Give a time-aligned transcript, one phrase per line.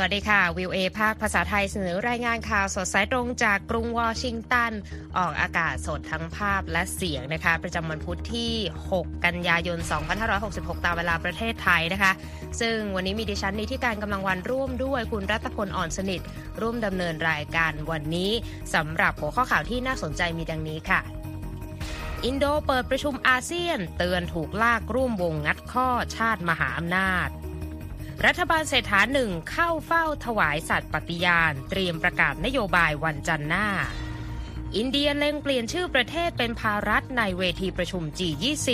[0.00, 4.72] สวัสดีค่ะ วิวเอภาคภาษาไทยเสนอรายงานข่าวสดสายตรงจากกรุงวอชิงตัน
[5.18, 8.52] ออกอากาศสดทั้งภาพและเสียงนะคะ ประจำวันพุธที่
[8.90, 9.78] 6 กันยายน
[10.32, 12.12] 2566 ตามเวลาประเทศไทยนะคะ
[12.60, 16.20] ซึ่งวันนี้มีดิฉันนี้ที่การกำลังวันร่วมด้วยคุณรัตพลอ่อนสนิท
[16.60, 18.30] ร่วมดำเนินรายการวันนี้
[18.74, 21.00] สำหรับหัวข้อข่าวที่น่าสนใจมีดังนี้ค่ะ
[22.24, 27.30] อินโดเปิดประชุมอาเซียน เตือนถูกลากร่วมวงงัดข้อชาติมหาอำนาจ
[28.26, 33.68] รัฐบาลเศรษฐาหนึ่งเข้าเฝ้าถวายสัตย์ปฏิญาณ เตรียมประกาศนโยบายวันจันทร์หน้า
[34.76, 38.68] อินเดียเล็งเปลี่ยนชื่อประเทศเป็นภารัฐในเวทีประชุม G20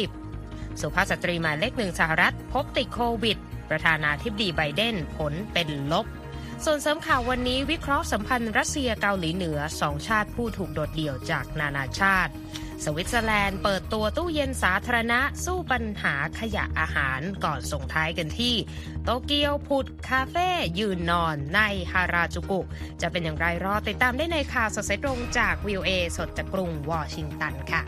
[0.81, 3.39] สุภาพสตรีหมายเลขหนึ่งสหรัฐ พบติดโควิด
[3.71, 6.07] ประธานาธิบดีไบเดนผลเป็นลบ
[6.65, 12.33] ส่วนเสริมข่าววันนี้วิเคราะห์สัมพันธ์รัสเซียเกาหลีเหนือสองชาติผู้ถูกโดดเดี่ยวจากนานาชาติ
[12.85, 18.55] สวิตเซอร์แลนด์เปิดตัวตู้เย็นสาธารณะสู้ปัญหาขยะอาหารก่อนส่งท้ายกันที่
[19.05, 21.61] โตเกียวผุดคาเฟ่ยืนนอนใน
[21.93, 22.61] ฮาราจูกุ
[23.01, 27.83] จะเป็นอย่างไรรอติดตามได้ในข่าวสดสายตรงจากวิวเอสดจากกรุงวอชิงตันค่ะ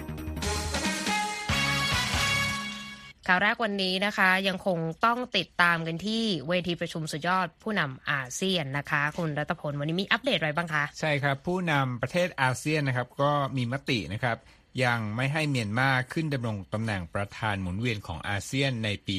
[3.26, 14.36] ข่าวแรกวันนี้นะคะยังคงต้องติดตามกันที่เวทีประชุมสุดยอดผู้นำอาเซียนนะคะ คุณรัตพลวันนี้มีอัปเดตอะไรบ้างคะ ใช่ครับ ผู้นำประเทศอาเซียนนะครับก็มีมตินะครับ
[14.84, 19.16] ยังไม่ให้เมียนมาขึ้นดำรงตำแหน่งประธานหมุนเวียนของอาเซียนในปี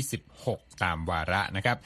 [0.00, 1.78] 2026 ตามวาระนะครับ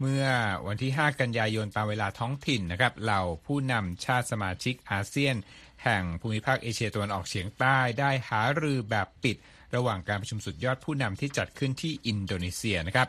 [0.00, 0.24] เมื่อ
[0.66, 5.36] วันที่ 5 กันยายนตามเวลาท้องถิ่นนะครับเหล่าผู้นำชาติสมาชิกอาเซียน
[5.84, 9.36] แห่งภูมิภาคเอเชียตะวันออกเฉียงใต้ได้หารือแบบปิด
[9.74, 13.08] ระหว่างการประชุมสุดยอดผู้นำที่จัดขึ้นที่อินโดนีเซียนะครับ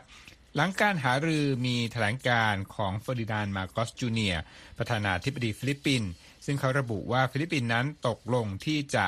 [0.56, 4.36] หลังการหารือมีแถลงการณ์ของเฟอร์ดินานด์ มาร์กอสจูเนียร์
[4.78, 6.10] ประธานาธิบดีฟิลิปปินส์
[6.46, 9.04] ซึ่งเขาระบุว่าฟิลิปปินส์นั้นตกลงที่จะ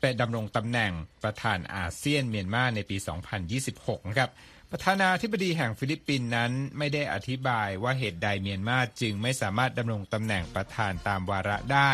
[0.00, 2.96] เป็นดำรงตำแหน่งประธานอาเซียนแทนเมียนมาในปี
[3.52, 4.30] 2026 นะครับ
[4.70, 11.92] ประธานาธิบดีแห่งฟิลิปปินส์นั้นไม่ได้อธิบายว่าเหตุใดเมียนมาจึงไม่สามารถดำรงตำแหน่งประธานตามวาระได้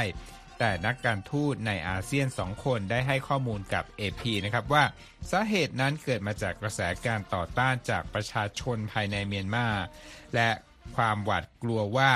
[0.59, 4.85] แต่นักการทูตในอาเซียนสองคนได้ให้ข้อมูลกับ AP นะครับว่า
[5.31, 9.67] สาเหตุนั้นเกิดมาจากกระแสการต่อต้านจากประชาชนภายในเมียนมา
[10.35, 10.51] และ
[10.97, 12.13] ความหวาดกลัวว่า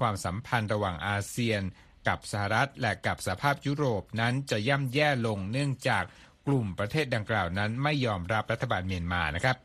[0.00, 1.60] ความสัมพันธ์ระหว่างอาเซียน
[2.08, 6.04] กับสหรัฐและกับสภาพยุโรปนั้นจะย่ำแย่ลงเนื่องจาก
[6.46, 9.56] กลุ่มประเทศดังกล่าวนั้นไม่ยอมรับรัฐบาลเมียนมานะครับ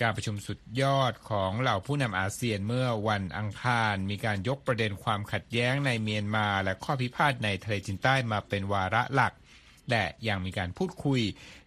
[0.00, 9.32] การประชุมสุดยอดของเหล่าผู้นำอาเซียนเมื่อวันอังคาร มีการยกประเด็นความขัดแย้งในเมียนมา และข้อพิพาทในทะเลจีนใต้มาเป็นวาระหลัก
[9.90, 11.20] และยังมีการพูดคุย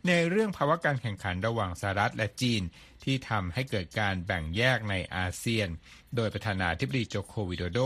[0.08, 2.62] ในเรื่องภาวะการแข่งขันระหว่างสหรัฐและจีน
[3.04, 5.68] ที่ทำให้เกิดการแบ่งแยกในอาเซียน
[6.16, 7.80] โดยประธานาธิบดีโจโควิโดโด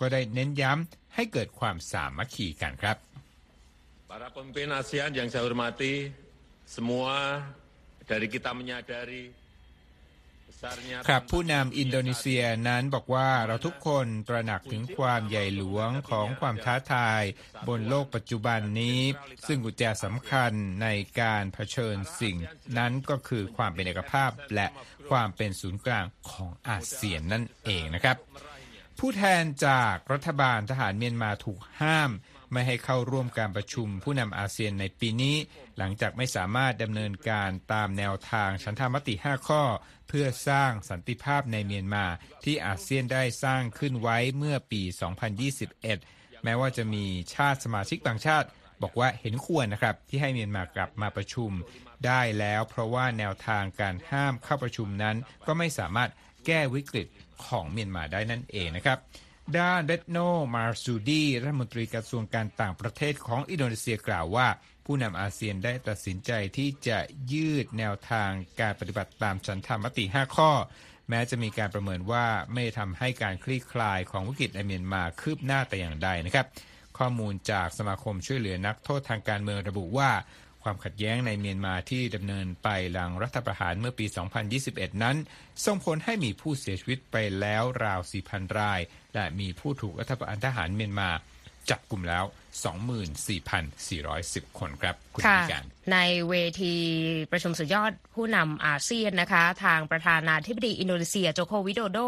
[0.00, 2.96] ก็ได้เน้นย้ำ ให้เกิดความสามัคคีกันครับ
[4.10, 6.10] Para pemimpin ASEAN yang saya hormati,
[6.66, 7.38] semua
[8.10, 9.40] dari kita menyadari
[11.08, 17.22] ครับผู้นำอินโดนีเซียนั้นบอกว่าเราทุกคนตระหนักถึงความใหญ่หลวงของความท้าทาย
[17.68, 19.00] บนโลกปัจจุบันนี้
[19.46, 20.88] ซึ่งกุญแจสำคัญใน
[21.20, 22.36] การเผชิญสิ่ง
[22.78, 24.66] นั้นก็คือความเป็นเอกภาพและ
[25.10, 28.16] ความเป็นศูนย์กลางของอาเซียนนั่นเองนะครับ
[29.04, 32.10] ผู้แทนจากรัฐบาลทหารเมียนมาถูกห้าม
[32.52, 35.36] ไม่ให้เข้าร่วมการประชุมผู้นำอาเซียนในปีนี้
[35.78, 39.62] หลังจากไม่สามารถดำเนินการตามแนวทางฉันทามติ 5 ข้อ
[40.08, 42.04] เพื่อสร้างสันติภาพในเมียนมา
[42.44, 44.82] ที่อาเซียนได้สร้างขึ้นไว้เมื่อปี
[45.62, 48.48] 2021 แม้ว่าจะมีชาติสมาชิกบางชาติ
[48.82, 51.50] บอกว่าเห็นควรนะครับ ที่ให้เมียนมากลับมาประชุม
[52.06, 55.16] ได้แล้ว เพราะว่าแนวทางการห้ามเข้าประชุมนั้น
[55.46, 56.10] ก็ไม่สามารถ
[56.46, 57.06] แก้วิกฤต
[57.46, 58.98] ของเมียนมาได้นั่นเองนะครับ
[59.58, 60.18] ด้านเบตโน
[60.54, 64.48] มาซูดีรัฐมนตรีกระทรวงการต่างประเทศของอินโดนีเซียกล่าวว่า
[64.84, 66.98] ผู้นำอาเซียนได้ตัดสินใจที่จะ
[67.32, 68.30] ยืดแนวทาง
[68.60, 70.50] การปฏิบัติตามฉันทามติ 5 ข้อ
[71.08, 76.46] แม้จะมีการประเมินว่าไม่ทำให้การคลี่คลายของวิกฤตในเมียนมาคืบหน้าแต่อย่างใดนะครับ
[76.98, 80.10] ข้อมูลจากสมาคมช่วยเหลือนักโทษทางการเมืองระบุว่า
[80.62, 84.06] ความขัดแย้งในเมียนมาที่ดำเนินไปหลังรัฐประหารเมื่อปี
[84.54, 85.16] 2021 นั้น
[85.64, 88.80] ส่งผลให้มีผู้เสียชีวิตไปแล้วราว 4,000 ราย
[89.14, 91.10] และมีผู้ถูกรัฐประหารทหารเมียนมา
[91.70, 92.24] จับกลุ่มแล้ว
[92.58, 95.98] 24,410 คนครับ คุณค่ะพิการใน
[96.30, 96.74] เวที
[97.32, 101.98] ประชุมสุดยอดผู้นำอาเซียนนะคะ ทางประธานาธิบดีอินโดนีเซียโจโควิโดโด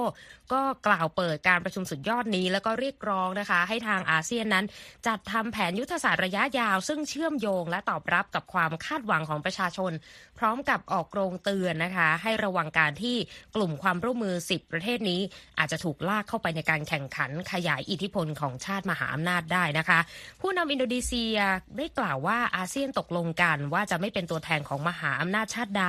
[0.52, 4.64] ก็กล่าวเปิดการประชุมสุดยอดนี้ แล้วก็เรียกร้องนะคะ ให้ทางอาเซียนนั้น
[5.06, 9.92] จัดทำแผนยุทธศาสตร์ระยะยาว ซึ่งเชื่อมโยงและตอบรับกับความคาดหวังของประชาชน
[10.38, 13.16] พร้อมกับออกโรงเตือนนะคะ ให้ระวังการที่
[13.56, 15.20] กลุ่มความร่วมมือ 10 ประเทศนี้
[15.58, 19.98] อาจจะถูกลากเข้าไปในการแข่งขันขยายอิทธิพลของชาติมหาอำนาจได้นะคะ
[20.44, 21.36] ผู้นำอินโดนีเซีย
[21.78, 25.84] ได้กล่าวว่าอาเซียนตกลงกันว่าจะไม่เป็นตัวแทนของมหาอำนาจชาติใด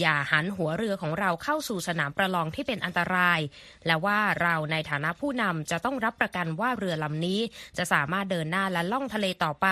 [0.00, 3.40] อย่าหันหัวเรือของเราเข้าสู่สนามประลองที่เป็นอันตราย
[3.86, 7.40] และว่าเราในฐานะผู้นำจะต้องรับประกันว่าเรือลำนี้
[7.78, 9.68] จะสามารถเดินหน้าและล่องทะเลต่อไป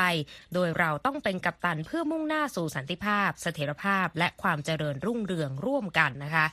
[0.54, 6.46] โดยเราต้องเป็นกัปตันเพื่อมุ่งหน้าสู่สันติภาพ เสถียรภาพ และความเจริญรุ่งเรืองร่วมกันนะคะ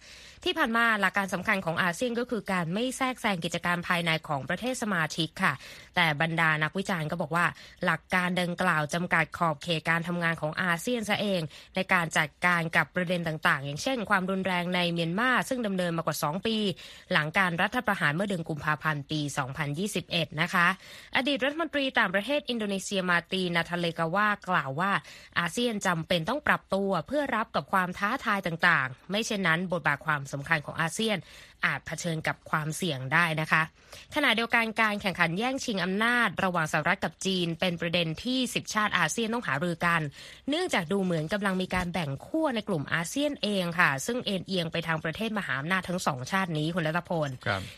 [0.43, 5.53] ที่ผ่านมาหลักการสำคัญของอาเซียนก็คือการไม่แทรกแซงกิจการภายในของประเทศสมาชิกค่ะ
[5.95, 7.45] แต่บรรดานักวิจารณ์ก็บอกว่า
[7.85, 11.41] หลักการดังกล่าวจำกัดขอบเขตการทำงานของอาเซียนซะเอง
[11.75, 16.57] ในการจัดการกับประเด็นต่างๆ อย่างเช่น ความรุนแรงในเมียนมาซึ่งดำเนินมากว่า 2 ปี
[17.11, 19.19] หลังการรัฐประหารเมื่อเดือนกุมภาพันธ์ปี
[19.81, 20.67] 2021 นะคะ
[21.15, 24.91] อดีตรัฐมนตรีต่างประเทศอินโดนีเซียมาตีนาทาเลกาว่ากล่าวว่า
[25.39, 31.17] อาเซียนจำเป็นต้องปรับตัวเพื่อรับกับความท้าทายต่างๆ ไม่เช่นนั้น บทบาทความสำคัญของอาเซียน
[31.65, 33.61] อาจเผชิญกับความเสี่ยงได้นะคะ
[34.15, 40.01] ขณะเดียวกันการแข่งขันแย่งชิงอำนาจ ระหว่างสหรัฐกับจีน เป็นประเด็นที่ 10 ชาติอาเซียนต้องหารือกัน
[40.49, 47.29] เนื่องจากดูเหมือนกำลังมีการแบ่งขั้วในกลุ่มอาเซียนเองค่ะ ซึ่งเอ็นเอียงไปทางประเทศมหาอำนาจทั้งสองชาตินี้คุณรัตพล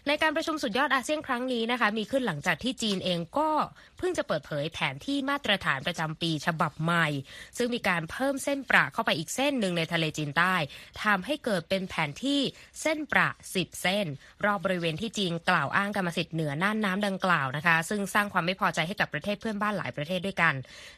[0.08, 3.50] ในการประชุมสุดยอดอาเซียนครั้งนี้นะคะ มีขึ้นหลังจากที่จีนเองก็
[4.00, 7.08] เพิ่งจะเปิดเผยแผนที่มาตรฐานประจำปีฉบับใหม่
[7.58, 10.56] ซึ่งมีการเพิ่มเส้นประเข้าไปอีกเส้นหนึ่งในทะเลจีนใต้
[11.04, 12.42] ทำให้เกิดเป็นแผนที่
[12.82, 14.06] เส้นประ10 เส้น
[14.46, 20.54] รอบบริเวณที่จีนกล่าวอ้างกรรมสิทธิ์เหนือน่านน้ำดังกล่าวนะคะ ซึ่งสร้างความไม่พอใจให้กับประเทศเพื่อนบ้านหลายประเทศด้วยกัน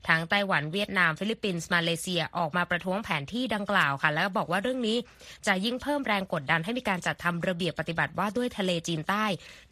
[0.07, 4.97] ทั้งไต้หวันเวียดนามฟิลิปปินส์มาเลเซียออกมาประท้วงแผนที่ดังกล่าวค่ะ แล้วบอกว่าเรื่องนี้
[5.47, 9.25] จะยิ่งเพิ่มแรงกดดันให้มีการจัดทำระเบียบปฏิบัติว่าด้วยทะเลจีนใต้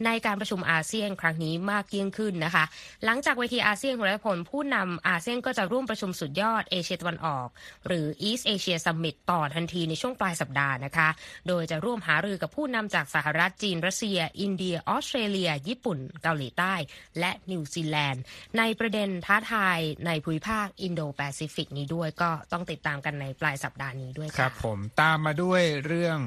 [0.06, 2.66] ในการประชุมอาเซียนครั้งนี้มากยิ่งขึ้นนะคะ
[3.06, 7.48] หลังจากเวทีอาเซียนคุณรัฐพลผู้นำอาเซียนก็จะร่วมประชุมสุดยอดเอเชียตะวันออก
[7.88, 11.10] หรือ East Asia Summit ต่อทันทีในช่วงปลายสัปดาห์นะคะ
[11.48, 16.74] โดยจะร่วมหารือกับผู้นำจากสหรัฐจีน รัสเซีย อินเดีย ออสเตรเลีย ญี่ปุ่น เกาหลีใต้
[17.20, 18.22] และนิวซีแลนด์
[18.58, 26.18] ในประเด็นท้าทายในภูมิภาคอินโดแปซิฟิกนี้ด้วยก็ต้องติดตามกันในปลายสัปดาห์นี้ด้วยครับผมตามมาด้วยเรื่อง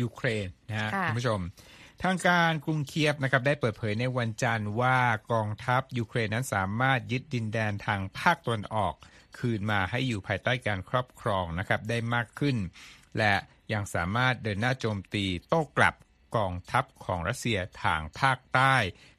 [0.00, 1.40] ยูเครนนะฮะคุณผู้ชม
[2.02, 4.98] ทางการกรุงเคียฟนะครับได้เปิดเผยในวันจันทร์ว่า
[5.32, 8.94] กองทัพยูเครนนั้นสามารถยึดดินแดนทางภาคตะวันออก
[9.38, 12.56] คืนมาให้อยู่ภายใต้การครอบครองนะครับได้มากขึ้น
[13.18, 13.34] และ
[13.72, 15.94] ยังสามารถเดินหน้าโจมตีโต้กลับ
[16.36, 18.74] กองทัพของรัสเซียทางภาคใต้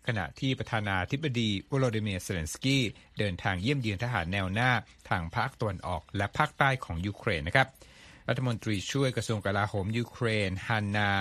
[0.08, 2.84] ขณะที่ประธานาธิบดีวโลดิเมียร์เซเลนสกี้
[3.20, 4.72] เดินทางเยี่ยมเยือนทหารแนวหน้า
[5.10, 7.68] ทางภาคตะวันออกและภาคใต้ของยูเครนนะครับ
[8.30, 11.12] รัฐมนตรีช่วยกระทรวงกลาโหมยูเครนฮันนา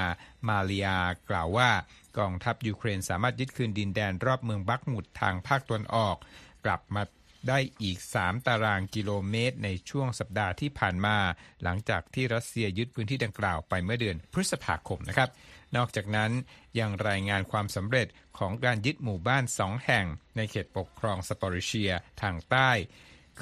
[0.49, 0.89] มาเลียร์
[1.31, 1.71] กล่าวว่า
[2.19, 6.17] กองทัพยูเครนสามารถยึดคืนดินแดนรอบเมืองบัคมุตทางภาคตะวันออก
[6.65, 7.03] กลับมา
[7.49, 11.17] ได้อีก 3 ตารางกิโลเมตร ในช่วงสัปดาห์ที่ผ่านมา
[11.63, 15.31] หลังจากที่รัสเซียยึดพื้นที่ดังกล่าวไปเมื่อเดือนพฤษภาคมนะครับ
[15.77, 16.31] นอกจากนั้น
[16.79, 18.09] ยังรายงานความสำเร็จ
[18.39, 20.07] ของการยึดหมู่บ้านสองแห่ง
[20.37, 21.91] ในเขตปกครองซาปอริเชีย
[22.23, 22.71] ทางใต้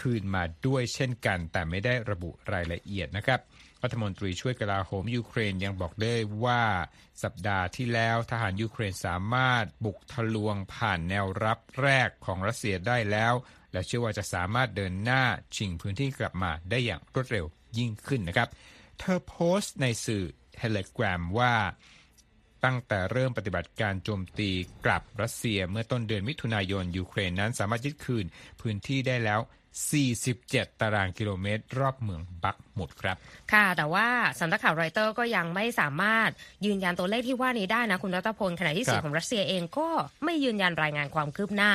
[0.01, 3.41] คืนมาด้วยเช่นกัน แต่ไม่ได้ระบุรายละเอียดนะครับ
[3.87, 6.65] รัฐมนตรีช่วยกลาโหมยูเครนยังบอกได้ว่า
[7.23, 13.35] สัปดาห์ที่แล้วทหารยูเครนสามารถบุกทะลวงผ่านแนวรับแรกของรัสเซียได้แล้ว
[13.73, 15.23] และเชื่อว่าจะสามารถเดินหน้า
[15.57, 17.47] ชิงพื้นที่กลับมาได้อย่างรวดเร็ว
[17.79, 18.49] ยิ่งขึ้นนะครับ
[18.99, 20.25] เธอโพสต์ในสื่อ
[20.55, 21.55] เทเลกราว่า
[22.65, 24.51] ตั้งแต่เริ่มปฏิบัติการโจมตี
[24.85, 28.25] กลับรัสเซียเมื่อต้นเดือนมิถุนายนยูเครนนั้นสามารถยึดคืน
[28.61, 29.41] พื้นที่ได้แล้ว
[29.85, 33.17] 47 ตารางกิโลเมตร รอบเมืองบักมุดครับ
[33.53, 34.09] ค่ะ แต่ว่า
[34.41, 36.31] สำนักข่าวรอยเตอร์ก็ยังไม่สามารถ
[36.67, 39.89] ยืนยันตัวเลขที่ว่านี้ได้นะคุณรัตพลขณะที่สื่อของรัสเซียเองก็
[40.25, 41.73] ไม่ยืนยันรายงานความคืบหน้า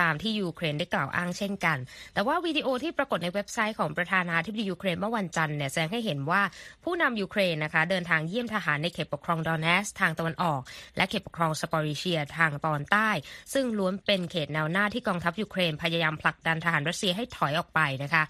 [0.00, 1.78] ตามที่ยูเครนได้กล่าวอ้างเช่นกัน
[2.14, 6.42] แต่ว่าวิดีโอที่ปรากฏในเว็บไซต์ของประธานาธิบดียูเครนเมื่อวันจันทร์เนี่ยแสดงให้เห็นว่า
[6.84, 10.60] ผู้นำยูเครนนะคะเดินทางเยี่ยมทหารในเขตปกครองโดเนตสก์ทางตะวันออก
[10.96, 13.10] และเขตปกครองซาปอริเชียทางตอนใต้
[13.52, 18.22] ซึ่งล้วนเป็นเขตแนวหน้าที่กองทัพยูเครนพยายามผลักดันทหารรัสเซียให้ถอยออกไปนะคะ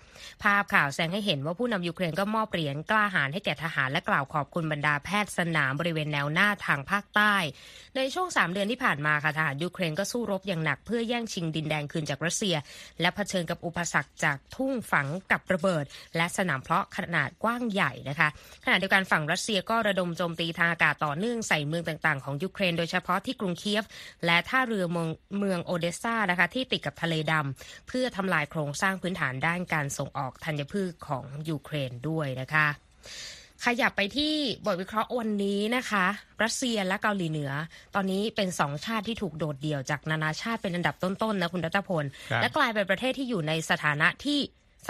[0.42, 7.35] ภาพข่าวแสดงให้เห็นว่าผู้นำยูเครนก็มอบเหรียญกล้าหาญให้แก่ทหารและกล่าวขอบคุณบรรดาแพทย์สนามบริเวณแนวหน้าทางภาคใต้
[7.97, 12.56] ในช่วง 3 เดือนที่ผ่านมาค่ะทหารยูเครนก็สู้รบอย่างหนักเพื่อแย่งชิงดินแดนคืนจากรัสเซีย
[13.00, 15.85] และเผชิญกับอุปสรรคจากทุ่งฝังกับระเบิด
[16.16, 18.28] และสนามเพลาะขนาดกว้างใหญ่นะคะ
[18.64, 23.85] ขณะเดียวกันฝั่งรัสเซียก็ระดมโจมตีทางอากาศต่อเนื่องใส่เมืองต่างๆของยูเครนโดยเฉพาะที่กรุงเคียฟ
[24.26, 32.66] และท่าเรือเมืองเมืองโอเดสซานะคะที่ติดกับทะเลดำเพื่อทำลายโครงสร้างพื้นฐานด้านการส่งออกธัญพืชของยูเครนด้วยนะคะ
[33.64, 34.34] ขยับไปที่
[34.66, 36.06] บทวิเคราะห์วันนี้นะคะ
[36.42, 37.52] รัสเซียและเกาหลีเหนือ
[37.94, 42.04] ตอนนี้เป็นสองชาติที่ถูกโดดเดี่ยวจากนานาชาติเป็นอันดับต้นๆนะคุณรัตพล
[42.40, 44.38] และกลายเป็นประเทศที่อยู่ในสถานะที่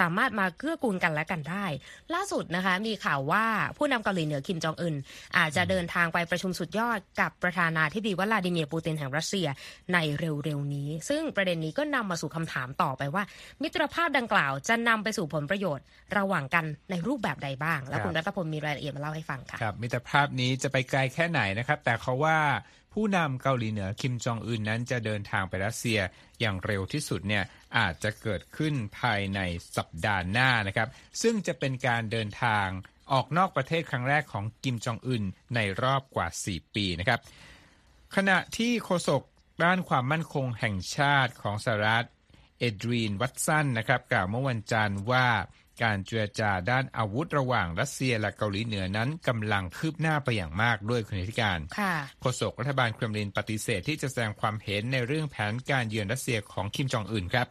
[0.01, 1.65] สามารถมาเกื้อกูลกันและกันได้
[2.13, 3.45] ล่าสุดนะคะมีข่าวว่า
[3.77, 4.95] ผู้นำเกาหลีเหนือคิมจองอึน
[5.37, 9.47] อาจจะเดินทางไปประชุมสุดยอดกับประธานาธิบดีวลาดิเมียร์ปูตินแห่งรัสเซีย
[9.93, 13.23] ในเร็วๆนี้ ซึ่งประเด็นนี้ก็นำมาสู่คำถามต่อไปว่า
[13.61, 15.85] มิตรภาพดังกล่าวจะนำไปสู่ผลประโยชน์
[16.17, 22.37] ระหว่างกันในรูปแบบใดบ้าง แล้วคุณรัตพลมีรายละเอียดมาเล่าให้ฟังค่ะครับมิตรภาพนี้จะไปไกลแค่ไหนนะครับ แต่เขาว่า
[22.95, 25.99] ผู้นำเกาหลีเหนือคิมจองอึนนั้นจะเดินทางไปรัสเซีย
[26.39, 27.43] อย่างเร็วที่สุดเนี่ย
[27.77, 29.39] อาจจะเกิดขึ้นภายใน
[29.77, 30.89] สัปดาห์หน้านะครับ
[31.21, 32.67] ซึ่งจะเป็นการเดินทาง
[33.13, 35.23] ออกนอกประเทศครั้งแรกของกิมจองอึน
[35.55, 37.19] ในรอบกว่า 4 ปีนะครับ
[38.15, 39.21] ขณะที่โฆษก
[39.63, 42.07] ด้านความมั่นคงแห่งชาติของสหรัฐ
[42.59, 45.27] เอดรีนวัตสันนะครับ กล่าวเมื่อวันจันทร์ว่า
[45.83, 51.59] การเจรจาด้านอาวุธระหว่างรัสเซียและเกาหลีเหนือนั้นกำลังคืบหน้าไปอย่างมากด้วยคุณธิการ
[52.21, 57.47] โฆษกรัฐบาลเครมลินปฏิเสธที่จะแสดงความเห็นในเรื่องแผนการเยือนรัสเซียของคิมจองอึนครับ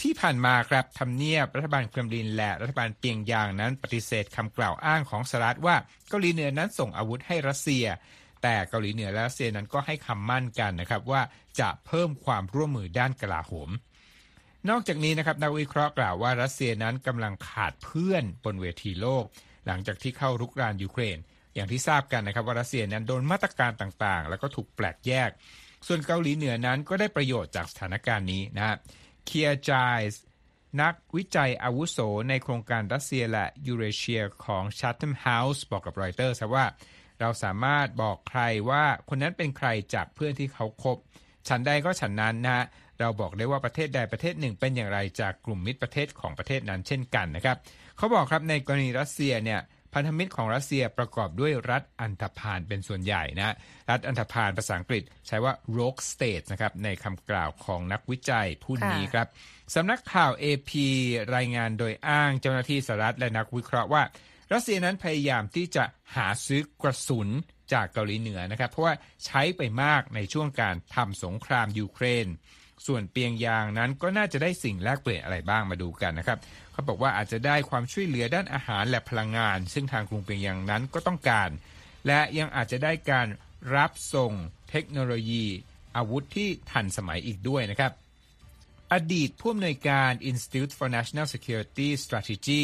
[0.00, 5.76] ที่ผ่านมาครับทำเนียบรัฐบาลเครมลินและรัฐบาลเปียงยางนั้นปฏิเสธคำกล่าวอ้างของสหรัฐว่า
[6.08, 7.84] เกาหลีเหนือนั้นส่งอาวุธให้รัสเซีย
[8.42, 11.22] แต่เกาหลีเหนือและรัสเซียนั้นก็ให้คำมั่นกันนะครับว่า
[11.60, 13.70] จะเพิ่มความร่วมมือด้านกลาโหม
[14.70, 19.24] นอกจากนี้นะครับนักวิเคราะห์กล่าวว่ารัสเซียนั้นกำลังขาดเพื่อนบนเวทีโลก
[19.66, 21.18] หลังจากที่เข้ารุกรานยูเครน
[21.54, 25.30] อย่างที่ทราบกันนะครับว่ารัสเซียนั้นโดนมาตรการต่างๆ แล้วก็ถูกแปลกแยก
[25.86, 28.76] ส่วนเกาหลีเหนือนั้นก็ได้ประโยชน์จากสถานการณ์นี้นะ
[29.26, 30.20] เคียร์ ไจลส์
[30.82, 36.66] นักวิจัยอาวุโสในโครงการรัสเซียและยูเรเชียของ Chatham House บอกกับรอยเตอร์ว่า
[37.20, 38.40] เราสามารถบอกใคร
[38.70, 40.96] ว่าคนนั้นเป็นใครจากเพื่อนที่เขาคบ
[41.48, 42.64] ฉันใดก็ฉันนั้นนะ
[43.02, 47.56] เราบอกได้ว่าประเทศใดประเทศหนึ่งเป็นอย่างไรจากกลุ่มมิตรประเทศของประเทศนั้นเช่นกันนะครับ
[47.96, 49.60] เขาบอกครับในกรณีรัสเซียเนี่ย
[49.94, 53.54] พันธมิตรของรัสเซียประกอบด้วยรัฐอันธพาลเป็นส่วนใหญ่นะ
[53.90, 59.26] รัฐอันธพาลภาษาอังกฤษใช้ว่า rogue state นะครับในคำกล่าวของนักวิจัยผู้นี้ครับ
[59.74, 60.70] สำนักข่าว AP
[61.36, 64.02] รายงานโดยอ้างเจ้าหน้าที่สหรัฐและนักวิเคราะห์ว่า
[64.52, 65.84] รัสเซียนั้นพยายามที่จะ
[66.16, 67.28] หาซื้อกระสุน
[67.72, 68.94] จากเกาหลีเหนือนะครับ เพราะว่า
[69.24, 72.26] ใช้ไปมากในช่วงการทำสงครามยูเครน
[72.86, 76.38] ส่วนเปียงยางนั้นก็น่าจะได้สิ่งแลกเปลี่ยนอะไรบ้างมาดูกันนะครับ
[76.72, 81.50] เขาบอกว่าอาจจะได้ความช่วยเหลือด้านอาหารและพลังงาน ซึ่งทางกรุงเปียงยางนั้นก็ต้องการ
[82.06, 83.28] และยังอาจจะได้การ
[83.76, 84.32] รับส่ง
[84.70, 85.44] เทคโนโลยี
[85.96, 87.92] อาวุธที่ทันสมัยอีกด้วยนะครับ
[88.92, 92.62] อดีตผู้อำนวยการ Institute for National Security Strategy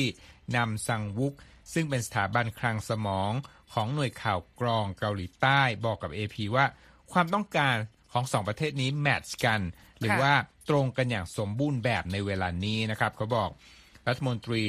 [0.56, 1.34] นำซังวุก
[1.72, 3.32] ซึ่งเป็นสถาบันคลังสมอง
[3.72, 6.66] ของหน่วยข่าวกรองเกาหลีใต้บอกกับ AP ว่า
[7.12, 7.76] ความต้องการ
[8.12, 9.60] ของสองประเทศนี้แมทช์กัน
[10.00, 10.32] หรือว่า
[10.68, 13.50] ตรงกันอย่างสมบูรณ์แบบในเวลานี้นะครับเขาบอก
[14.08, 14.64] รัฐมนตรี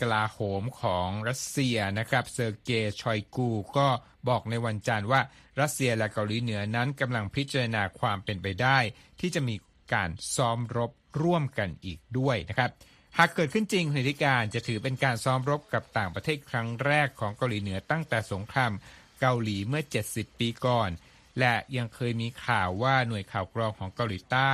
[0.00, 3.88] กลาโหมของรัสเซียนะครับเซอร์เกย์ชอยกู ก็
[4.28, 5.20] บอกในวันจันทร์ว่า
[5.60, 8.78] รัสเซียและเกาหลีเหนือนั้นกำลังพิจารณาความเป็นไปได้
[9.20, 9.56] ที่จะมี
[9.92, 10.90] การซ้อมรบ
[11.22, 12.70] ร่วมกันอีกด้วยนะครับ
[13.18, 18.72] หากเกิดขึ้นจริงเหตุการณ์จะถือเป็นการซ้อมรบกับต่างประเทศครั้งแรกของเกาหลีเหนือตั้งแต่สงคราม
[19.20, 19.82] เกาหลีเมื่อ
[20.12, 20.90] 70 ปีก่อน
[21.38, 24.52] และยังเคยมีข่าวว่าหน่วยข่าวกรองของเกาหลีใต้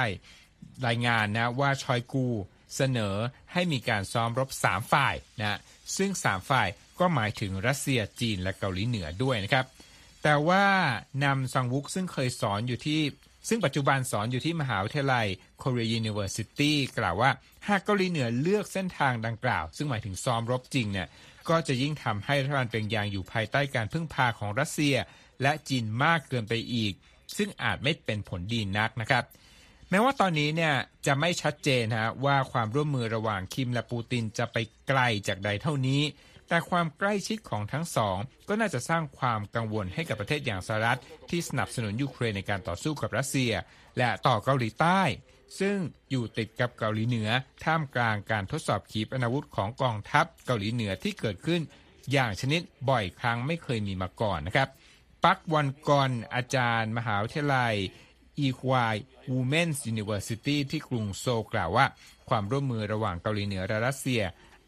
[0.87, 2.29] รายงานนะว่าชอยกู
[2.77, 3.17] เสนอ
[3.53, 5.59] ให้มีการซ้อมรบ 3 ฝ่ายนะ
[5.97, 6.69] ซึ่ง 3 ฝ่าย
[7.01, 9.67] ก็หมายถึงรัสเซียจีนและเกาหลีเหนือด้วยนะครับ
[10.23, 10.65] แต่ว่า
[11.25, 13.01] นำซังวุกซึ่งเคยสอนอยู่ที่
[13.49, 15.27] ซึ่งปัจจุบันสอนอยู่ที่มหาวิทยาลัย
[15.63, 17.31] Korea University กล่าวว่า
[17.69, 21.09] หากเกาหลีเหนือเลือกเส้นทางดังกล่าว ซึ่งหมายถึงซ้อมรบจริงเนี่ย
[21.49, 24.97] ก็จะยิ่งทำให้รัฐบาลเปียงยางอยู่ภายใต้การพึ่งพาของรัสเซีย
[25.43, 26.93] และจีนมากเกินไปอีก
[27.37, 29.25] ซึ่งอาจไม่เป็นผลดีนักนะครับ
[29.91, 30.75] แม้ว่าตอนนี้เนี่ย
[31.07, 34.57] จะไม่ชัดเจนฮะว่าความร่วมมือระหว่างคิมและปูตินจะไป
[34.89, 36.03] ไกลจากใดเท่านี้
[36.49, 38.17] แต่ความใกล้ชิดของทั้งสอง
[38.49, 41.01] ก็น่าจะสร้างความกังวลให้กับประเทศอย่างสหรัฐ
[41.31, 43.53] ที่สนับสนุนยูเครนในการต่อสู้กับรัสเซีย
[43.99, 45.01] และต่อเกาหลีใต้
[45.61, 45.77] ซึ่ง
[46.11, 47.29] อยู่ติดกับเกาหลีเหนือ
[47.65, 51.61] ท่ามกลางการทดสอบขีปนาวุธของกองทัพเกาหลีเหนือที่เกิดขึ้น
[52.13, 54.69] อย่างชนิดบ่อยครั้งไม่เคยมีมาก่อนนะครับ
[55.27, 57.75] ปักวอนกอนอาจารย์ มหาวิทยาลัย
[58.39, 61.87] Ewha Womans University ที่กรุงโซลกล่าวว่า
[62.29, 64.23] ความร่วมมือระหว่างเกาหลีเหนือและรัสเซีย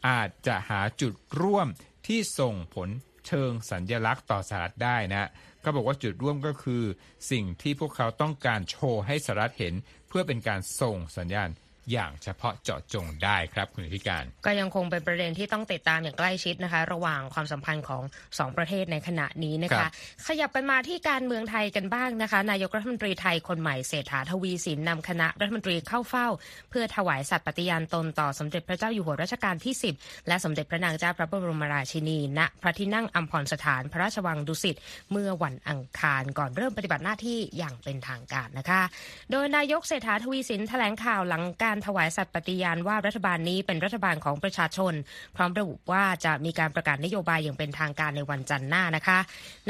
[0.09, 1.69] อาจจะหาจุดร่วม
[2.07, 2.89] ที่ส่งผล
[3.27, 5.29] เชิงสัญญลักษณ์ต่อสหรัฐได้นะ
[5.61, 6.85] เขาบอกว่าจุดร่วมก็คือ
[7.31, 9.75] สิ่งที่พวกเขาต้องการโชว์ให้สหรัฐเห็น
[10.09, 11.51] เพื่อเป็นการส่งสัญญาณ
[11.93, 18.03] อย่างเฉพาะเจาะจงได้ครับคุณธิการ ก็ยังคงเป็นประเด็นที่ต้องติดตามอย่างใกล้ชิดนะคะ ระหว่างความสัมพันธ์ของ
[18.39, 19.87] สองประเทศในขณะนี้นะคะ
[20.27, 26.29] ขยับกันมาที่การเมืองไทยกันบ้างนะคะ นายกรัฐมนตรีไทยคนใหม่เศรษฐาทวีสินนำคณะรัฐมนตรีเข้าเฝ้า
[26.71, 34.77] เพื่อถวายสัตย์ปฏิญาณตนต่อสมเด็จพระเจ้าอยู่หัวรัชกาลที่ 10 และสมเด็จพระนางเจ้าพระบรมราชินีณพระที่นั่งอัมพรสถานพระราชวังดุสิต
[35.13, 38.83] เมื่อวันอังคารก่อนเริ่มปฏิบัติหน้าที่อย่างเป็นทางการนะคะ
[39.31, 44.93] โดยนายกเศรษฐาทวีสินแถลงข่าวหลังการถวายสัตย์ปฏิญาณว่ารัฐบาลนี้เป็นรัฐบาลของประชาชน
[45.37, 49.19] พร้อมระบุว่าจะมีการประกาศนโยบายอย่างเป็นทางการในวันจันทร์หน้านะคะ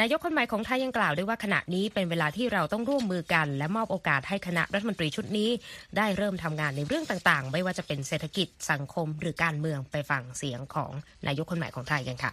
[0.01, 5.51] นายกคนใหม่ของไทยยังกล่าวด้วยว่าขณะนี้เป็นเวลาที่เราต้องร่วมมือกัน และมอบโอกาสให้คณะรัฐมนตรีชุดนี้
[5.97, 10.91] ได้เริ่มทำงานในเรื่องต่างๆ ไม่ว่าจะเป็นเศรษฐกิจสังคม หรือการเมืองไปฟังเสียงของ
[11.27, 12.33] นายกคนใหม่ของไทยกันค่ะ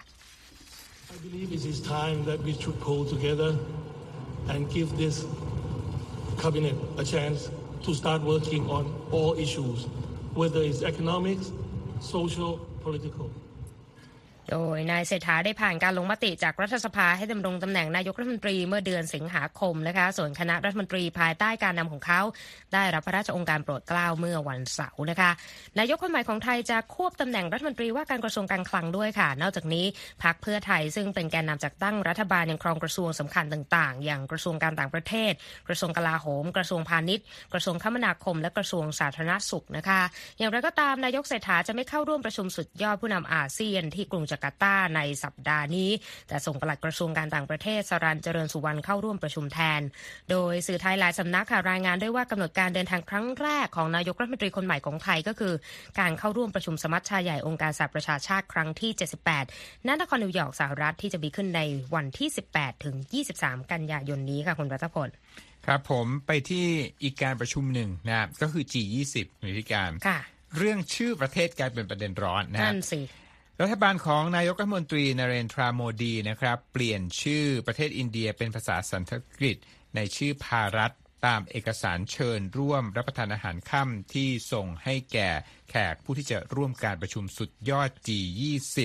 [1.14, 3.52] I believe it is time that we should pull together
[4.52, 5.16] and give this
[6.44, 7.40] cabinet a chance
[7.86, 9.86] to start working on all issues,
[10.34, 11.52] whether it's economics,
[12.00, 13.30] social, political.
[14.52, 22.22] โดยนายเศรษฐาได้ผ่านการลงมติจากรัฐสภาให้ดำรงตำแหน่งนายกรัฐมนตรีเมื่อเดือนสิงหาคมนะคะ ส่วนคณะรัฐมนตรีภายใต้การนำของเขา
[22.74, 25.32] ได้รับพระราชองค์การโปรดเกล้าเมื่อวันเสาร์นะคะ
[25.80, 29.86] นายกคนใหม่ของไทยจะควบตำแหน่งรัฐมนตรีว่าการกระทรวงการคลังด้วยค่ะ นอกจากนี้
[30.24, 35.32] พรรคเพื่อไทยซึ่งเป็นแกนนำจัดตั้งรัฐบาลยังครองกระทรวงสำคัญต่าง ๆ อย่างกระทรวงการต่างประเทศ
[35.68, 40.02] กระทรวงกลาโหม กระทรวงพาณิชย์ กระทรวงคมนาคม และกระทรวงสาธารณสุขนะคะ
[40.38, 45.90] อย่างไรก็ตามนายกเศรษฐาจะไม่เข้าร่วมประชุมสุดยอดผู้นำอาเซียนที่กรุงจาการ์ตาในสัปดาห์นี้
[46.28, 49.82] แต่ส่งปลัดกระทรวงการต่างประเทศสรันเจริญสุวรรณเข้าร่วมประชุมแทน
[50.32, 55.54] โดยสื่อไทยหลายสำนักค่ะรายงานด้วยว่ากำหนดการเดินทางครั้งแรกของนายกรัฐมนตรีคนใหม่ของไทยก็คือ
[56.00, 58.92] การเข้าร่วมประชุมสมัชชาใหญ่องค์การสหประชาชาติครั้งที่
[59.42, 61.62] 78ณนครนิวยอร์กสหรัฐที่จะมีขึ้นใน
[61.96, 62.96] วันที่ 18 ถึง
[63.34, 65.10] 23 กันยายนนี้ค่ะคุณรัตพล
[65.66, 66.66] ครับผมไปที่
[67.04, 70.20] อีกการประชุมหนึ่งนะครับก็คือ G20 หรือที่การค่ะ
[70.58, 73.00] เรื่องชื่อประเทศกลายเป็นประเด็นร้อนนะคนั่รับนสิ
[73.62, 79.58] รัฐบาลของนายกรัฐมนตรีนเรนทราโมดีนะครับเปลี่ยนชื่อประเทศอินเดียเป็นภาษาสันสกฤต
[79.96, 80.92] ในชื่อภารัฐ
[81.26, 85.30] ตามเอกสารเชิญร่วมรับประทานอาหารค่ำที่ส่งให้แก่
[85.70, 88.78] แขกผู้ที่จะร่วมการประชุมสุดยอด G20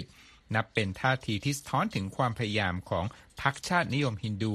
[0.54, 3.04] นับเป็นท่าทีที่สะท้อนถึงความพยายามของ
[3.40, 4.54] พรรคชาตินิยมฮินดู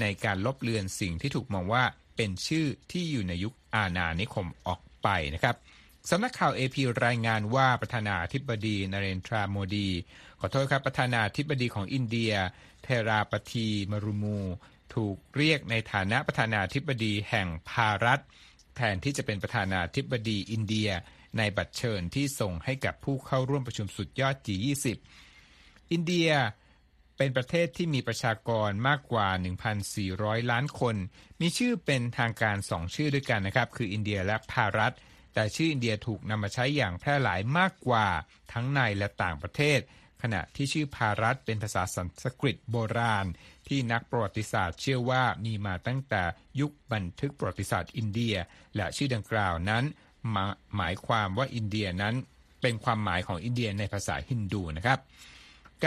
[0.00, 1.84] ในการลบเลือนสิ่งที่ถูกมองว่า
[2.16, 5.56] เป็นชื่อที่อยู่ในยุคอาณานิคมออกไปนะครับ
[6.10, 9.88] สำนักข่าว AP รายงานว่าประธานาธิบดีนเรนทราโมดี
[10.40, 12.32] ขอโทษครับประธานาธิบดีของอินเดีย
[12.82, 14.40] เทราปทีมรุมู
[14.94, 18.20] ถูกเรียกในฐานะประธานาธิบดีแห่งภารัฐ
[18.76, 20.90] แทนที่จะเป็นประธานาธิบดีอินเดีย
[21.38, 24.86] ในบัตรเชิญที่ส่งให้กับผู้เข้าร่วมประชุมสุดยอด G20
[25.92, 26.30] อินเดีย
[27.16, 29.28] เป็นประเทศที่มีประชากรมากกว่า
[29.90, 30.96] 1,400 ล้านคน
[31.40, 34.94] มีชื่อเป็นทางการสองชื่อด้วยกันนะครับ คืออินเดียและภารัฐ
[35.34, 38.06] แต่ชื่ออินเดียถูกนำมาใช้อย่างแพร่หลายมากกว่า
[38.52, 39.80] ทั้งในและต่างประเทศ
[40.22, 43.26] ขณะที่ชื่อภารัฐเป็นภาษาสันสกฤตโบราณ
[43.68, 46.22] ที่นักประวัติศาสตร์เชื่อว่ามีมาตั้งแต่
[46.60, 48.36] ยุคบันทึกประวัติศาสตร์อินเดีย
[48.76, 49.84] และชื่อดังกล่าวนั้น
[50.30, 50.44] หมา
[50.76, 52.14] หมายความว่าอินเดียนั้น
[52.62, 54.98] เป็นความหมายของอินเดียในภาษาฮินดูนะครับ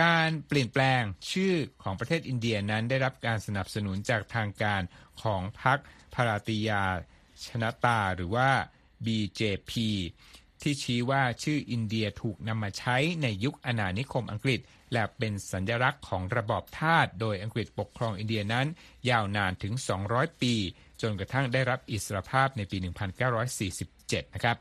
[0.01, 4.81] การเปลี่ยนแปลงชื่อของประเทศอินเดียนั้นได้รับการสนับสนุนจากทางการ
[5.23, 5.77] ของพรรค
[6.13, 6.83] พาราติยา
[7.47, 8.49] ชนะตาหรือว่า
[9.05, 9.71] BJP
[10.61, 14.59] ที่ชี้ว่าชื่ออินเดียถูกนำมาใช้ในยุคอาณานิคมอังกฤษ
[14.93, 18.67] และเป็นสัญลักษณ์ของระบอบทาสโดยอังกฤษปกครองอินเดียนั้น
[19.09, 19.73] ยาวนานถึง
[20.07, 20.53] 200 ปี
[21.01, 22.77] จนกระทั่งได้รับอิสรภาพในปี
[23.55, 24.57] 1947 นะครับ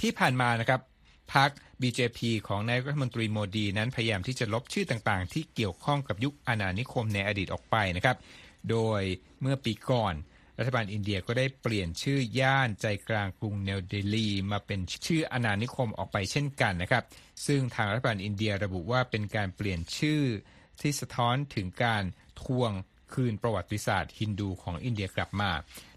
[0.00, 0.80] ที่ผ่านมานะครับ
[1.34, 8.16] พรรค BJP ของนายรัฐมนตรีโมดีนั้นพยายามที่จะลบชื่อต่างๆ ที่เกี่ยวข้องกับยุคอาณานิคมในอดีตออกไปนะครับ
[8.70, 9.02] โดย
[9.40, 10.14] เมื่อปีก่อน
[10.58, 17.04] รัฐบาลอินเดียก็ได้เปลี่ยนชื่อย่านใจกลางกรุงเนวเดลี มาเป็นชื่ออาณานิคมออกไปเช่นกันนะครับ
[17.46, 20.22] ซึ่งทางรัฐบาลอินเดียระบุว่าเป็นการเปลี่ยนชื่อ
[20.80, 22.02] ที่สะท้อนถึงการ
[22.42, 22.72] ทวง
[23.12, 25.50] คืนประวัติศาสตร์ฮินดูของอินเดียกลับมา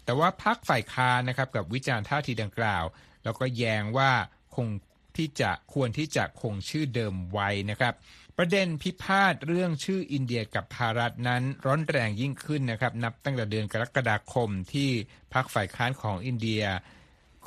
[0.04, 2.84] แต่ว่าพรรคฝ่ายค้านนะครับกับวิจารณ์ท่าทีดังกล่าว
[3.24, 4.10] แล้วก็แย้งว่า
[4.54, 4.68] คง
[5.16, 7.94] ที่จะควรที่จะคงชื่อเดิมไว้นะครับ
[8.42, 14.90] ประเด็นพิพาทเรื่องชื่ออินเดียกับภารัฐนั้นร้อนแรงยิ่งขึ้นนะครับ นับตั้งแต่เดือนกรกฎาคมที่
[15.34, 16.64] พรรคฝ่ายค้านของอินเดีย